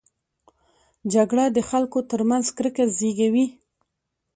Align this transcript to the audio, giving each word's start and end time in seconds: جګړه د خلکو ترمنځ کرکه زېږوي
جګړه 1.13 1.45
د 1.55 1.59
خلکو 1.69 1.99
ترمنځ 2.11 2.45
کرکه 2.57 2.83
زېږوي 2.97 3.45